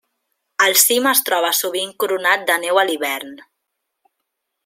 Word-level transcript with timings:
El 0.67 0.71
cim 0.83 1.09
es 1.09 1.21
troba 1.27 1.51
sovint 1.57 1.93
coronat 2.03 2.47
de 2.49 2.57
neu 2.65 2.81
a 2.85 2.87
l'hivern. 2.91 3.39